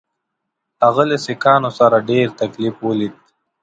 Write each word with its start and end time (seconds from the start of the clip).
هغه 0.83 1.03
له 1.09 1.17
سیکهانو 1.25 1.69
څخه 1.77 1.97
ډېر 2.09 2.25
تکلیف 2.41 2.75
ولید. 2.87 3.13